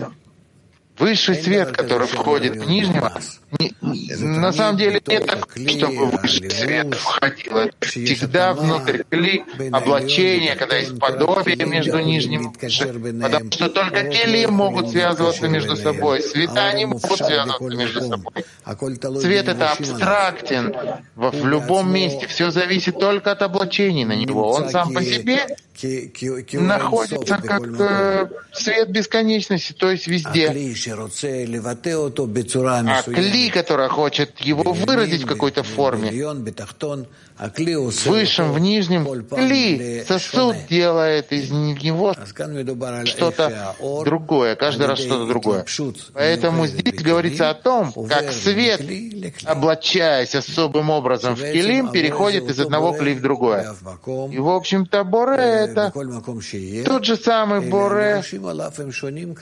Высший 0.98 1.36
свет, 1.36 1.72
который 1.72 2.06
входит 2.06 2.56
в 2.56 2.68
нижнего, 2.68 3.12
не, 3.58 3.72
на 4.18 4.52
самом 4.52 4.76
деле 4.76 5.00
нет 5.06 5.26
так, 5.26 5.48
чтобы 5.68 6.06
высший 6.06 6.50
свет 6.50 6.94
входил. 6.94 7.56
Это 7.56 7.72
всегда 7.80 8.52
внутрь 8.52 9.02
кли 9.08 9.44
облачения, 9.72 10.56
когда 10.56 10.76
есть 10.76 10.98
подобие 10.98 11.56
между 11.66 12.00
нижним, 12.00 12.52
потому 12.52 13.52
что 13.52 13.68
только 13.68 14.04
кели 14.04 14.46
могут 14.46 14.90
связываться 14.90 15.48
между 15.48 15.76
собой, 15.76 16.22
света 16.22 16.72
не 16.72 16.86
могут 16.86 17.16
связываться 17.16 17.76
между 17.76 18.00
собой. 18.02 19.20
Свет— 19.20 19.48
это 19.48 19.72
абстрактен 19.72 20.74
в 21.14 21.46
любом 21.46 21.92
месте, 21.92 22.26
все 22.26 22.50
зависит 22.50 22.98
только 22.98 23.32
от 23.32 23.42
облачений 23.42 24.04
на 24.04 24.14
него. 24.14 24.50
Он 24.50 24.68
сам 24.68 24.92
по 24.92 25.02
себе 25.02 25.46
находится 26.52 27.36
как 27.36 27.62
э, 27.78 28.28
свет 28.52 28.90
бесконечности, 28.90 29.72
то 29.72 29.90
есть 29.90 30.06
везде. 30.06 30.48
А 30.48 30.52
кли, 33.02 33.50
которая 33.50 33.88
хочет 33.88 34.38
его 34.40 34.72
выразить 34.72 35.22
в 35.22 35.26
какой-то 35.26 35.62
форме, 35.62 36.10
в 37.38 38.06
высшем, 38.06 38.52
в 38.52 38.58
нижнем, 38.58 39.06
кли, 39.28 40.04
сосуд 40.06 40.56
делает 40.68 41.32
из 41.32 41.50
него 41.50 42.14
что-то 43.04 43.76
другое, 44.04 44.56
каждый 44.56 44.86
раз 44.86 44.98
что-то 44.98 45.26
другое. 45.26 45.64
Поэтому 46.14 46.66
здесь 46.66 47.00
говорится 47.00 47.50
о 47.50 47.54
том, 47.54 47.92
как 48.08 48.32
свет, 48.32 48.82
облачаясь 49.44 50.34
особым 50.34 50.90
образом 50.90 51.36
в 51.36 51.40
килим, 51.40 51.90
переходит 51.90 52.50
из 52.50 52.58
одного 52.58 52.92
кли 52.92 53.14
в 53.14 53.22
другое. 53.22 53.72
И, 54.32 54.38
в 54.38 54.48
общем-то, 54.48 55.04
Боре— 55.04 55.67
это 55.70 55.92
тот 56.84 57.04
же 57.04 57.16
самый 57.16 57.68
Боре, 57.68 58.22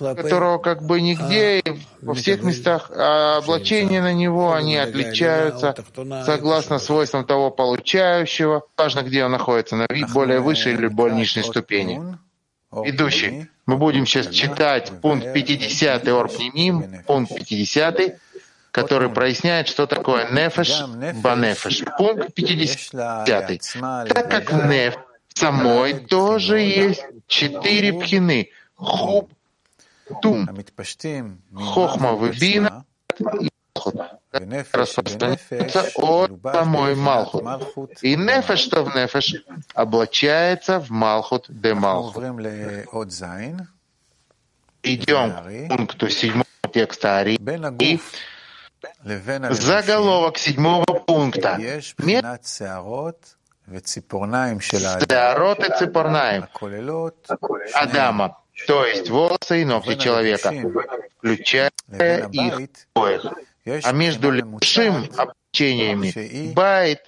которого 0.01 0.59
как 0.59 0.83
бы 0.83 1.01
нигде, 1.01 1.63
во 2.03 2.15
всех 2.15 2.43
местах 2.43 2.91
а 2.95 3.39
облачения 3.39 4.01
на 4.01 4.13
него, 4.13 4.53
они 4.53 4.77
отличаются 4.77 5.75
согласно 6.25 6.79
свойствам 6.79 7.25
того 7.25 7.51
получающего, 7.51 8.63
важно, 8.77 9.03
где 9.03 9.25
он 9.25 9.33
находится, 9.33 9.77
на 9.77 9.87
более 10.13 10.41
высшей 10.41 10.75
или 10.75 10.87
более 10.87 11.17
нижней 11.17 11.43
ступени. 11.43 12.01
Ведущий, 12.73 13.49
мы 13.67 13.77
будем 13.77 14.07
сейчас 14.07 14.29
читать 14.29 14.93
пункт 15.01 15.33
50 15.33 16.07
Орпнимим, 16.09 17.03
пункт 17.07 17.35
50, 17.35 18.19
который 18.71 19.09
проясняет, 19.09 19.69
что 19.69 19.87
такое 19.87 20.31
нефеш, 20.31 20.83
банефеш. 21.23 21.83
Пункт 21.97 22.35
50. 22.35 23.27
Так 24.09 24.31
как 24.31 24.53
в 24.53 24.67
неф 24.67 24.99
самой 25.37 26.01
тоже 26.01 26.61
есть. 26.61 27.05
Четыре 27.27 27.93
пхины. 27.93 28.51
Хуб, 28.77 29.31
тум, 30.23 30.49
хохма, 31.55 32.17
вибина 32.17 32.85
распространяется 34.73 35.91
от 35.97 36.31
самой 36.43 36.95
Малхут. 36.95 38.03
И 38.03 38.17
нефеш, 38.17 38.61
что 38.61 38.85
в 38.85 38.95
нефеш, 38.95 39.35
облачается 39.75 40.81
в 40.81 40.91
Малхут 40.91 41.47
де 41.49 41.75
Малхут. 41.75 42.23
Идем 44.83 45.33
к 45.33 45.77
пункту 45.77 46.09
седьмого 46.09 46.45
текста 46.73 47.19
Ари. 47.19 47.39
И 47.81 48.01
заголовок 49.51 50.39
седьмого 50.39 50.85
пункта. 50.85 51.59
Сеарот 53.69 55.61
и 55.61 55.79
ципорнаем 55.79 56.47
Адама, 57.75 58.39
то 58.67 58.87
есть 58.87 59.11
волосы 59.11 59.63
и 59.63 59.65
ногти 59.65 59.97
человека, 59.97 60.53
включая 61.19 61.71
их 62.33 62.71
пояс 62.93 63.23
а 63.83 63.93
между 63.93 64.31
левшим 64.31 65.09
общениями 65.17 66.53
байт, 66.53 67.01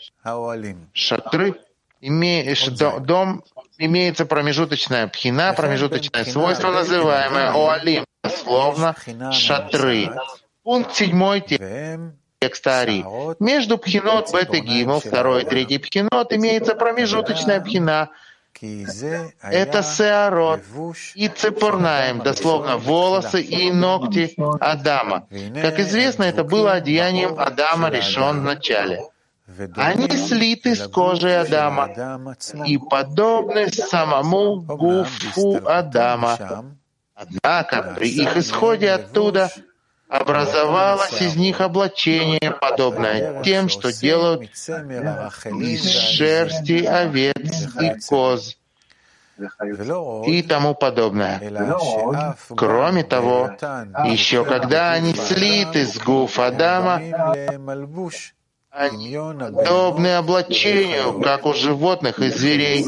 шатры, 0.92 1.55
дом, 2.01 3.44
имеется 3.79 4.27
промежуточная 4.27 5.09
пхина, 5.09 5.53
промежуточное 5.57 6.25
свойство, 6.25 6.73
называемое 6.73 7.53
оалим, 7.53 8.05
словно 8.42 8.94
шатры. 9.33 10.11
Пункт 10.62 10.94
седьмой 10.94 11.40
текста 12.40 12.81
Ари. 12.81 13.05
Между 13.40 13.79
пхинот 13.79 14.33
бет 14.33 14.55
и 14.55 14.87
второй 15.05 15.42
и 15.42 15.44
третий 15.44 15.79
пхинот, 15.79 16.33
имеется 16.33 16.74
промежуточная 16.74 17.61
пхина, 17.61 18.11
это 19.42 19.83
сеарот 19.83 20.61
и 21.14 21.29
цепурнаем, 21.29 22.20
дословно 22.20 22.77
волосы 22.77 23.40
и 23.42 23.70
ногти 23.70 24.35
Адама. 24.61 25.27
Как 25.61 25.79
известно, 25.81 26.24
это 26.24 26.44
было 26.44 26.72
одеянием 26.72 27.38
Адама 27.38 27.88
решен 27.88 28.40
в 28.40 28.42
начале. 28.44 29.03
Они 29.77 30.09
слиты 30.09 30.74
с 30.74 30.88
кожей 30.88 31.40
Адама. 31.40 31.90
И 32.66 32.79
подобны 32.79 33.68
самому 33.70 34.61
гуфу 34.61 35.61
Адама. 35.64 36.64
Однако 37.14 37.94
при 37.96 38.09
их 38.11 38.37
исходе 38.37 38.90
оттуда 38.92 39.51
образовалось 40.09 41.21
из 41.21 41.37
них 41.37 41.61
облачение, 41.61 42.51
подобное 42.51 43.42
тем, 43.42 43.68
что 43.68 43.92
делают 43.92 44.42
из 44.42 45.90
шерсти 45.90 46.85
овец 46.85 47.68
и 47.81 48.01
коз 48.09 48.57
и 50.27 50.42
тому 50.42 50.75
подобное. 50.75 51.38
Кроме 52.57 53.05
того, 53.05 53.51
еще 54.07 54.44
когда 54.44 54.92
они 54.92 55.14
слиты 55.14 55.87
с 55.87 55.99
гуф 55.99 56.38
Адама, 56.38 57.01
они 58.71 59.16
подобны 59.16 60.16
облачению, 60.16 61.21
как 61.21 61.47
у 61.47 61.55
животных 61.55 62.18
и 62.18 62.31
зверей. 62.31 62.87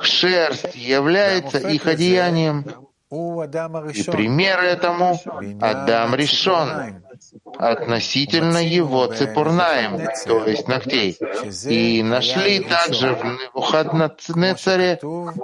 шерсть 0.00 0.74
является 0.74 1.58
их 1.58 1.86
одеянием. 1.86 2.64
И 3.12 4.02
пример 4.04 4.60
этому 4.60 5.20
Адам 5.60 6.14
решен 6.14 7.04
относительно 7.58 8.56
его 8.56 9.06
цепурнаем, 9.06 10.08
то 10.26 10.46
есть 10.46 10.66
ногтей. 10.66 11.18
И 11.66 12.02
нашли 12.02 12.60
также 12.60 13.14
в 13.14 13.22
Невуходнецаре, 13.22 14.98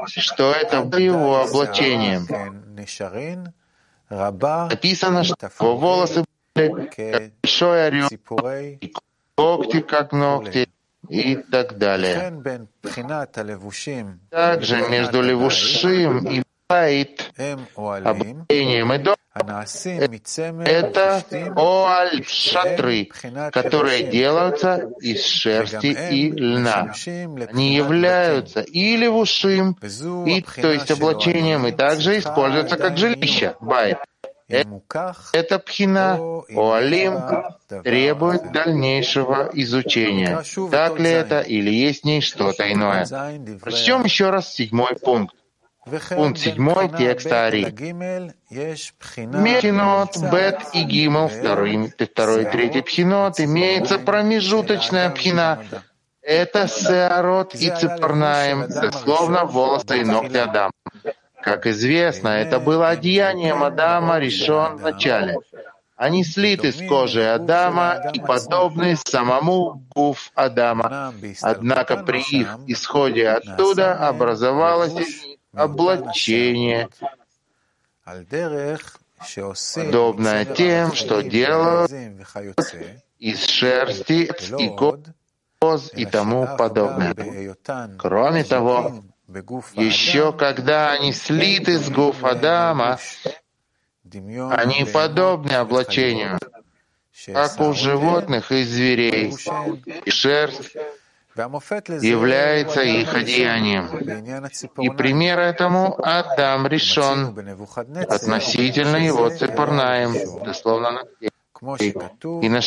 что 0.07 0.53
это 0.53 0.81
было 0.81 0.99
его 0.99 1.43
облачением. 1.43 2.27
Написано, 4.09 5.25
что 5.25 5.51
его 5.61 5.77
волосы 5.77 6.25
были 6.55 6.87
как 6.87 7.33
большой 7.43 7.87
орел, 7.87 8.09
и 8.81 8.93
когти 9.35 9.81
как 9.83 10.13
ногти, 10.13 10.71
и 11.11 11.37
так 11.37 11.77
далее. 11.77 12.33
Также 14.31 14.89
между 14.89 15.21
левушим 15.21 16.27
и 16.27 16.43
байт, 16.69 17.33
облачением 17.77 18.93
и 18.93 18.99
дом, 18.99 19.17
это 20.67 21.25
оаль 21.57 22.25
шатры, 22.27 23.09
которые 23.53 24.05
делаются 24.05 24.91
из 25.01 25.25
шерсти 25.25 25.97
и 26.11 26.31
льна. 26.31 26.93
Они 27.51 27.75
являются 27.75 28.61
и 28.61 28.97
левушим, 28.97 29.79
и, 30.27 30.43
то 30.43 30.73
есть 30.73 30.91
облачением, 30.91 31.67
и 31.67 31.73
также 31.73 32.19
используются 32.19 32.77
как 32.77 32.99
жилище, 32.99 33.55
байт. 33.61 33.99
Эта 34.49 35.59
пхина, 35.59 36.15
Оалим, 36.55 37.19
требует 37.83 38.51
дальнейшего 38.53 39.51
изучения. 39.53 40.43
Так 40.71 40.99
ли 40.99 41.11
это 41.11 41.41
или 41.41 41.71
есть 41.71 42.03
в 42.03 42.07
ней 42.07 42.21
что-то 42.23 42.71
иное? 42.71 43.07
Прочтем 43.61 44.05
еще 44.05 44.31
раз 44.31 44.53
седьмой 44.53 44.97
пункт. 44.97 45.35
Пункт 46.11 46.39
седьмой 46.39 46.89
текста 46.89 47.47
Ари. 47.47 47.65
Пхинот, 49.01 50.17
Бет 50.33 50.61
и 50.73 50.83
Гимл, 50.83 51.29
второй, 51.29 51.93
второй 51.99 52.43
и 52.43 52.47
третий 52.47 52.83
пхинот, 52.83 53.41
имеется 53.41 53.99
промежуточная 53.99 55.11
пхина. 55.11 55.63
Это 56.23 56.69
Сеарот 56.69 57.55
и 57.55 57.71
Цепарнаем, 57.71 58.69
дословно 58.69 59.45
волосы 59.45 60.01
и 60.01 60.05
ногти 60.05 60.37
Адама. 60.37 60.73
Как 61.41 61.67
известно, 61.67 62.29
это 62.29 62.61
было 62.61 62.89
одеянием 62.89 63.63
Адама 63.63 64.19
решен 64.19 64.77
в 64.77 64.83
начале. 64.83 65.37
Они 65.97 66.23
слиты 66.23 66.71
с 66.71 66.87
кожи 66.87 67.25
Адама 67.25 68.11
и 68.13 68.21
подобны 68.21 68.97
самому 68.97 69.83
гуф 69.95 70.31
Адама. 70.35 71.13
Однако 71.43 71.97
при 71.97 72.21
их 72.21 72.57
исходе 72.67 73.29
оттуда 73.29 73.95
образовалось 73.95 74.95
облачение, 75.53 76.89
подобное 79.75 80.45
тем, 80.45 80.95
что 80.95 81.23
делают 81.23 81.91
из 83.19 83.45
шерсти 83.47 84.31
и 84.59 84.69
коз 85.61 85.91
и 85.95 86.05
тому 86.07 86.49
подобное. 86.57 87.15
Кроме 87.99 88.45
того, 88.45 89.05
еще 89.75 90.33
когда 90.33 90.93
они 90.93 91.13
слиты 91.13 91.79
с 91.79 91.91
гуф 91.91 92.25
Адама, 92.25 92.99
они 94.05 94.85
подобны 94.85 95.53
облачению, 95.53 96.39
как 97.27 97.61
у 97.61 97.73
животных 97.75 98.53
и 98.53 98.63
зверей, 98.65 99.35
и 100.05 100.11
шерсть 100.11 100.77
является 102.03 102.83
их 102.83 103.15
одеянием. 103.15 103.87
И 104.81 104.91
пример 104.91 105.39
этому 105.39 105.99
Адам 106.03 106.67
решен 106.67 107.37
относительно 108.09 108.97
его 108.97 109.31
цепарнаем, 109.31 110.15
дословно 110.45 111.03
и 111.21 112.49
на 112.49 112.61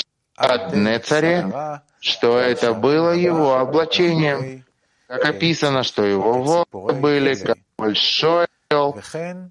Нецаре, 0.74 1.82
что 2.00 2.40
это 2.40 2.74
было 2.74 3.12
его 3.12 3.58
облачением, 3.58 4.66
как 5.08 5.26
описано, 5.26 5.84
что 5.84 6.04
его 6.04 6.42
волосы 6.42 7.00
были 7.00 7.36
как 7.36 7.58
большой 7.78 8.48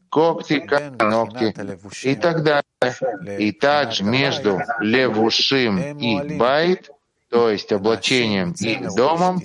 когти, 0.08 0.60
как 0.60 1.02
ногти 1.02 1.54
и 2.02 2.16
так 2.16 2.42
далее. 2.42 3.38
И 3.38 3.52
также 3.52 4.04
между 4.04 4.60
левушим 4.80 5.98
и 5.98 6.36
байт, 6.36 6.90
то 7.30 7.48
есть 7.48 7.72
облачением 7.72 8.54
и 8.60 8.76
домом, 8.96 9.40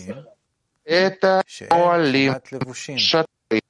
это 0.84 1.44
оалим, 1.70 2.36
шатры, 2.98 3.62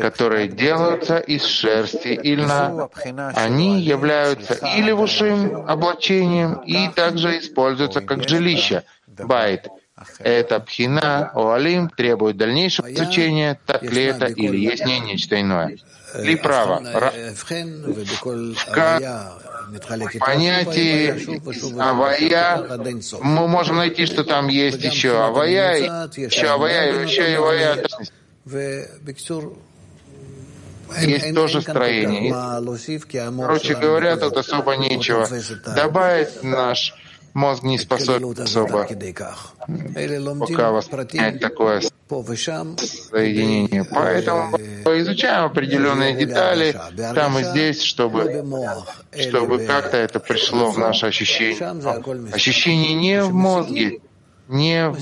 которые 0.00 0.48
делаются 0.48 1.18
из 1.18 1.44
шерсти 1.44 2.08
и 2.08 2.34
льна. 2.34 2.88
Они 3.34 3.80
являются 3.80 4.54
и 4.54 4.82
левушим 4.82 5.64
облачением, 5.68 6.54
и 6.64 6.88
также 6.88 7.38
используются 7.38 8.00
как 8.00 8.28
жилище, 8.28 8.82
байт, 9.06 9.68
эта 10.18 10.60
пхина, 10.60 11.30
оалим, 11.34 11.88
требует 11.90 12.36
дальнейшего 12.36 12.92
изучения, 12.92 13.58
так 13.66 13.82
ли 13.82 14.04
это 14.04 14.26
или 14.26 14.56
есть 14.56 14.84
не 14.84 15.00
нечто 15.00 15.40
иное. 15.40 15.76
Ли 16.14 16.36
право. 16.36 16.80
В 16.80 17.44
понятии 20.18 21.14
авая 21.78 22.66
мы 23.20 23.48
можем 23.48 23.76
найти, 23.76 24.06
что 24.06 24.24
там 24.24 24.48
есть 24.48 24.82
еще 24.82 25.22
авая, 25.22 26.08
еще 26.16 26.48
авая, 26.48 27.04
еще 27.04 27.30
и 27.30 27.34
авая. 27.34 27.84
Есть 31.02 31.34
тоже 31.34 31.60
строение. 31.60 32.32
Короче 33.42 33.74
говоря, 33.74 34.16
тут 34.16 34.36
особо 34.38 34.76
нечего 34.76 35.28
добавить 35.74 36.42
наш 36.42 36.94
мозг 37.38 37.62
не 37.62 37.78
способен 37.78 38.34
особо 38.38 38.86
пока 40.38 40.70
воспринять 40.72 41.40
такое 41.40 41.82
соединение. 42.08 43.84
Поэтому 43.84 44.56
изучаем 44.58 45.44
определенные 45.44 46.14
детали 46.14 46.76
там 47.14 47.38
и 47.38 47.44
здесь, 47.44 47.82
чтобы, 47.82 48.44
чтобы 49.16 49.60
как-то 49.60 49.96
это 49.96 50.20
пришло 50.20 50.70
в 50.70 50.78
наше 50.78 51.06
ощущение. 51.06 52.32
Ощущение 52.32 52.94
не 52.94 53.22
в 53.22 53.32
мозге, 53.32 54.00
не 54.48 54.88
в, 54.88 54.98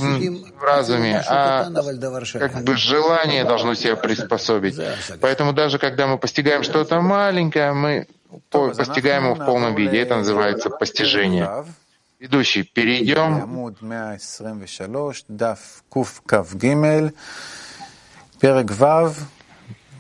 в 0.58 0.62
разуме, 0.62 1.22
а 1.26 1.70
как 2.32 2.64
бы 2.64 2.76
желание 2.76 3.44
должно 3.44 3.74
себя 3.74 3.96
приспособить. 3.96 4.78
Поэтому 5.20 5.52
даже 5.52 5.78
когда 5.78 6.06
мы 6.06 6.18
постигаем 6.18 6.62
что-то 6.62 7.00
маленькое, 7.00 7.72
мы 7.72 8.06
постигаем 8.50 9.24
его 9.24 9.34
в 9.34 9.46
полном 9.46 9.74
виде. 9.74 9.98
Это 9.98 10.16
называется 10.16 10.68
постижение. 10.70 11.64
Ведущий, 12.19 12.63
перейдем 12.63 13.41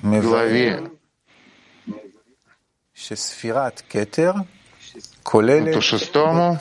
к 0.01 0.21
главе 0.21 0.89
пункту 5.23 5.81
шестому, 5.81 6.59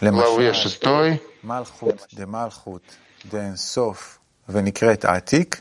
главе 0.00 0.54
шестой, 0.54 1.20
מלכות 1.44 2.06
דמלכות 2.12 2.82
דאינסוף 3.24 4.18
ונקראת 4.48 5.04
עתיק, 5.04 5.60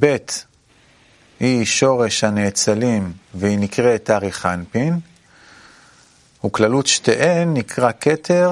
ב' 0.00 0.16
היא 1.39 1.65
שורש 1.65 2.23
הנאצלים 2.23 3.13
והיא 3.33 3.59
נקראת 3.59 4.09
אריך 4.09 4.45
אנפין, 4.45 4.99
וכללות 6.45 6.87
שתיהן 6.87 7.53
נקרא 7.53 7.91
כתר 7.99 8.51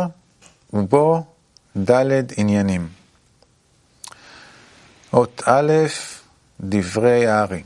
ובו 0.74 1.26
ד' 1.78 2.32
עניינים. 2.38 2.90
אות 5.14 5.42
א', 5.46 5.72
דברי 6.62 7.28
הארי. 7.28 7.64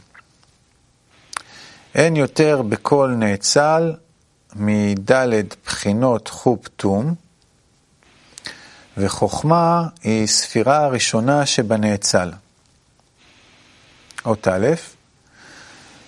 אין 1.95 2.15
יותר 2.15 2.61
בכל 2.61 3.13
נאצל 3.17 3.93
מד' 4.55 5.53
בחינות 5.65 6.27
חופ 6.27 6.67
תום, 6.75 7.15
וחוכמה 8.97 9.87
היא 10.03 10.27
ספירה 10.27 10.85
הראשונה 10.85 11.45
שבנאצל. 11.45 12.31
אות 14.25 14.47
א', 14.47 14.67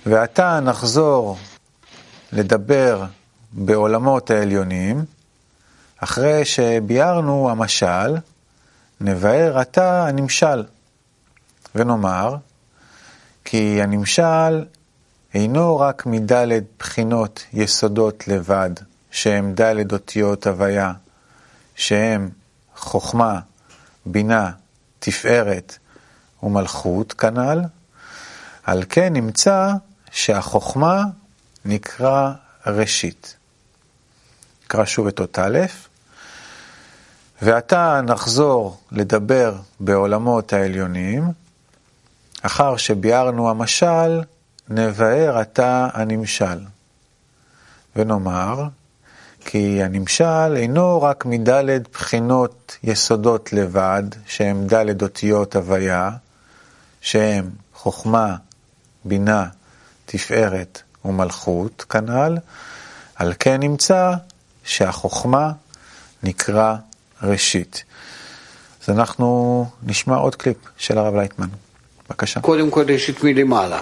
ועתה 0.06 0.60
נחזור 0.60 1.38
לדבר 2.32 3.06
בעולמות 3.52 4.32
העליונים, 4.32 5.06
אחרי 5.98 6.46
שביארנו 6.46 7.50
המשל, 7.50 8.18
נבאר 9.02 9.60
עתה 9.60 10.08
הנמשל, 10.08 10.64
ונאמר, 11.76 12.36
כי 13.46 13.82
הנמשל 13.82 14.66
אינו 15.34 15.80
רק 15.80 16.06
מדלת 16.06 16.64
בחינות 16.80 17.44
יסודות 17.54 18.28
לבד 18.28 18.72
שהם 19.12 19.54
ד' 19.62 19.94
אותיות 19.94 20.48
הוויה, 20.48 20.94
שהם 21.76 22.30
חוכמה, 22.76 23.40
בינה, 24.06 24.52
תפארת 25.00 25.78
ומלכות 26.44 27.14
כנ"ל, 27.14 27.62
על 28.64 28.84
כן 28.90 29.14
נמצא 29.14 29.74
שהחוכמה 30.12 31.04
נקרא 31.66 32.32
ראשית. 32.68 33.36
נקרא 34.66 34.86
שוב 34.86 35.08
את 35.08 35.20
אות 35.20 35.40
א', 35.40 35.60
ועתה 37.42 38.02
נחזור 38.04 38.78
לדבר 38.92 39.56
בעולמות 39.80 40.54
העליונים. 40.54 41.24
אחר 42.42 42.78
שביארנו 42.78 43.50
המשל, 43.50 44.22
נבאר 44.70 45.38
עתה 45.38 45.88
הנמשל. 45.94 46.60
ונאמר, 47.96 48.64
כי 49.46 49.84
הנמשל 49.84 50.56
אינו 50.56 51.02
רק 51.02 51.26
מדלת 51.26 51.92
בחינות 51.92 52.78
יסודות 52.84 53.54
לבד, 53.54 54.04
שהם 54.26 54.68
דלת 54.68 55.02
אותיות 55.02 55.56
הוויה, 55.56 56.12
שהם 57.02 57.50
חוכמה, 57.74 58.36
בינה, 59.06 59.46
תפארת 60.09 60.83
ומלכות, 61.05 61.85
כנ"ל, 61.91 62.37
על 63.17 63.33
כן 63.39 63.61
נמצא 63.61 64.13
שהחוכמה 64.65 65.53
נקרא 66.23 66.75
ראשית. 67.23 67.85
אז 68.83 68.91
אנחנו 68.91 69.67
נשמע 69.83 70.17
עוד 70.17 70.35
קליפ 70.35 70.57
של 70.77 70.99
הרב 70.99 71.15
לייטמן. 71.15 71.49
בבקשה. 72.09 72.41
קודם 72.41 72.71
כל 72.71 72.85
ראשית 72.89 73.25
מלמעלה. 73.25 73.81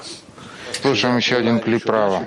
Слушаем 0.82 1.18
еще 1.18 1.36
один 1.36 1.60
клип 1.60 1.84
права. 1.84 2.24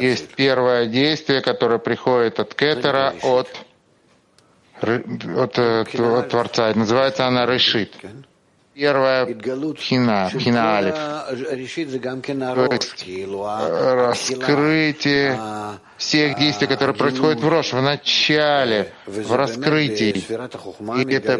Есть 0.00 0.34
первое 0.34 0.86
действие, 0.86 1.40
которое 1.40 1.78
приходит 1.78 2.40
от 2.40 2.54
кетера, 2.54 3.14
от, 3.22 3.48
от, 4.82 5.58
от, 5.58 5.94
от 5.94 6.28
Творца. 6.28 6.72
Называется 6.74 7.26
она 7.26 7.46
решит. 7.46 7.94
Первая 8.75 9.25
пхина, 9.25 10.29
пхина 10.33 10.75
алиф. 10.75 10.95
То 12.55 12.67
есть 12.73 13.05
раскрытие 13.95 15.39
всех 15.95 16.37
действий, 16.37 16.67
которые 16.67 16.93
происходят 16.93 17.39
в 17.39 17.47
Рош, 17.47 17.71
в 17.71 17.81
начале, 17.81 18.91
в 19.05 19.33
раскрытии. 19.33 20.11
И 20.11 21.13
это 21.13 21.37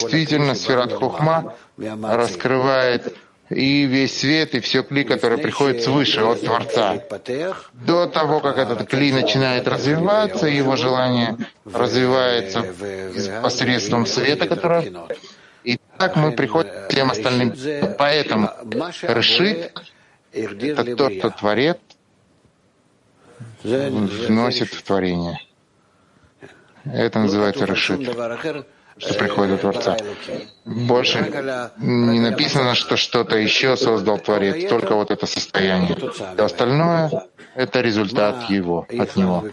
действительно 0.00 0.54
сферат 0.54 0.92
хухма 0.92 1.54
раскрывает 1.76 3.16
и 3.50 3.84
весь 3.86 4.20
свет, 4.20 4.54
и 4.54 4.60
все 4.60 4.82
кли, 4.84 5.04
которое 5.04 5.38
приходит 5.38 5.82
свыше, 5.82 6.20
от 6.20 6.42
Творца. 6.42 7.02
До 7.72 8.06
того, 8.06 8.40
как 8.40 8.58
этот 8.58 8.86
кли 8.88 9.10
начинает 9.10 9.66
развиваться, 9.66 10.46
его 10.46 10.76
желание 10.76 11.36
развивается 11.64 12.64
посредством 13.42 14.06
света, 14.06 14.46
который... 14.46 14.92
И 15.64 15.78
так 15.98 16.16
мы 16.16 16.32
приходим 16.32 16.70
к 16.70 16.88
всем 16.90 17.10
остальным. 17.10 17.54
Поэтому 17.98 18.50
решит 19.02 19.72
это 20.32 20.96
то, 20.96 21.10
что 21.10 21.30
Творец 21.30 21.78
вносит 23.62 24.68
в 24.68 24.82
творение. 24.82 25.38
Это 26.84 27.18
называется 27.18 27.64
решит 27.64 28.00
что 28.98 29.14
приходит 29.14 29.54
от 29.54 29.60
Творца. 29.60 29.96
Больше 30.64 31.18
не 31.78 32.20
написано, 32.20 32.74
что 32.74 32.96
что-то 32.96 33.36
еще 33.38 33.76
создал 33.76 34.18
Творец, 34.18 34.68
только 34.68 34.94
вот 34.94 35.10
это 35.10 35.26
состояние. 35.26 35.96
Все 35.96 36.44
остальное— 36.44 37.10
это 37.54 37.80
результат 37.80 38.50
его, 38.50 38.86
от 38.88 39.16
него. 39.16 39.44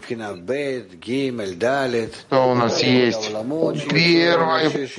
Что 2.27 2.51
у 2.51 2.55
нас 2.55 2.83
есть 2.83 3.31
первой 3.89 4.89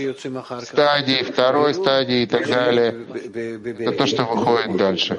стадии, 0.65 1.23
второй 1.23 1.75
стадии 1.75 2.23
и 2.23 2.27
так 2.27 2.49
далее. 2.49 2.95
Это 3.79 3.93
то, 3.93 4.07
что 4.07 4.25
выходит 4.25 4.77
дальше. 4.77 5.19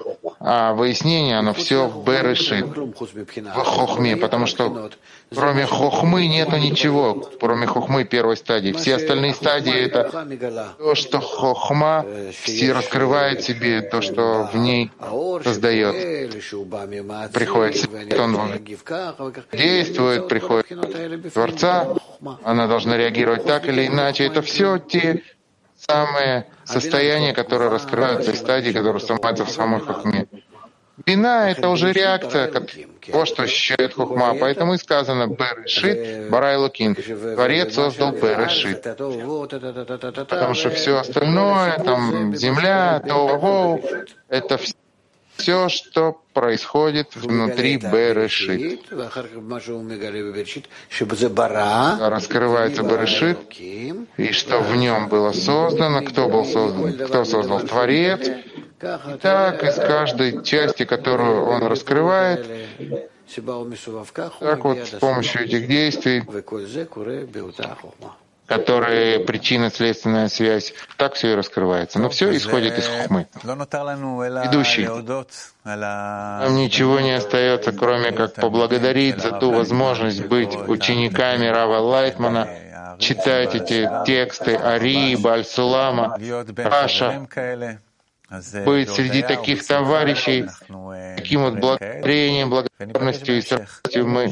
А 0.49 0.71
выяснение, 0.71 1.37
оно 1.39 1.53
все 1.53 1.89
в 1.89 2.05
Берешит, 2.05 2.65
в 2.67 3.63
Хохме, 3.65 4.15
потому 4.15 4.45
что 4.45 4.89
кроме 5.35 5.65
Хохмы 5.65 6.25
нету 6.27 6.55
ничего, 6.55 7.29
кроме 7.37 7.67
Хохмы 7.67 8.05
первой 8.05 8.37
стадии. 8.37 8.71
Все 8.71 8.95
остальные 8.95 9.33
стадии— 9.33 9.75
это 9.75 10.05
то, 10.77 10.95
что 10.95 11.19
Хохма 11.19 12.05
все 12.31 12.71
раскрывает 12.71 13.43
себе, 13.43 13.81
то, 13.81 13.99
что 13.99 14.49
в 14.53 14.55
ней 14.55 14.89
создает. 15.43 16.31
Приходит 17.33 17.75
свет, 17.75 18.17
он 18.17 18.37
действует, 19.51 20.29
приходит 20.29 21.33
Творца, 21.33 21.89
она 22.43 22.67
должна 22.67 22.95
реагировать 22.95 23.43
так 23.43 23.67
или 23.67 23.87
иначе. 23.87 24.23
Это 24.23 24.41
все 24.41 24.77
те 24.77 25.23
самые 25.77 26.47
состояния, 26.65 27.33
которые 27.33 27.69
раскрываются 27.69 28.31
в 28.33 28.35
стадии, 28.35 28.71
которые 28.71 29.01
снимаются 29.01 29.45
в 29.45 29.49
самой 29.49 29.79
хохме. 29.81 30.27
Бина— 31.05 31.51
это 31.51 31.69
уже 31.69 31.93
реакция 31.93 32.51
того, 32.51 33.25
что 33.25 33.43
ощущает 33.43 33.93
хухма. 33.93 34.35
Поэтому 34.39 34.73
и 34.73 34.77
сказано 34.77 35.27
«Берешит 35.27 36.29
Барай 36.29 36.57
Лукин». 36.57 36.95
Творец 36.95 37.75
создал 37.75 38.13
Берешит. 38.13 38.81
Потому 40.27 40.55
что 40.55 40.71
все 40.71 40.97
остальное, 40.97 41.77
там 41.77 42.35
земля, 42.35 42.99
то 43.07 43.79
это 44.27 44.57
все 44.57 44.73
все, 45.37 45.69
что 45.69 46.21
происходит 46.33 47.15
внутри 47.15 47.77
Берешит. 47.77 48.91
Раскрывается 51.99 52.83
Берешит, 52.83 53.37
и 54.17 54.31
что 54.31 54.59
в 54.59 54.75
нем 54.75 55.07
было 55.07 55.31
создано, 55.31 56.01
кто 56.03 56.29
был 56.29 56.45
создан, 56.45 56.97
кто 57.07 57.25
создал 57.25 57.59
Творец. 57.61 58.27
И 58.27 59.17
так 59.21 59.63
из 59.63 59.75
каждой 59.75 60.43
части, 60.43 60.85
которую 60.85 61.45
он 61.45 61.63
раскрывает, 61.63 62.45
так 64.39 64.63
вот 64.63 64.77
с 64.77 64.99
помощью 64.99 65.43
этих 65.43 65.67
действий 65.67 66.23
которые 68.47 69.19
причинно-следственная 69.19 70.29
связь. 70.29 70.73
Так 70.95 71.13
все 71.13 71.33
и 71.33 71.35
раскрывается. 71.35 71.99
Но 71.99 72.09
все 72.09 72.35
исходит 72.35 72.77
из 72.77 72.87
хухмы. 72.87 73.27
Идущий. 73.43 74.87
Нам 75.65 76.55
ничего 76.55 76.99
не 77.01 77.11
остается, 77.11 77.73
кроме 77.73 78.11
как 78.11 78.33
поблагодарить 78.35 79.19
за 79.19 79.33
ту 79.33 79.51
возможность 79.51 80.25
быть 80.25 80.55
учениками 80.55 81.45
Рава 81.45 81.79
Лайтмана, 81.79 82.47
читать 82.99 83.53
эти 83.53 83.89
тексты 84.05 84.55
Ари, 84.55 85.17
Бальсулама, 85.17 86.17
Паша, 86.55 87.27
быть 88.65 88.89
среди 88.89 89.23
таких 89.23 89.65
товарищей, 89.67 90.45
таким 91.17 91.41
вот 91.43 91.59
благодарением, 91.59 92.49
благодарностью 92.49 93.37
и 93.37 93.41
страстью 93.41 94.07
мы 94.07 94.31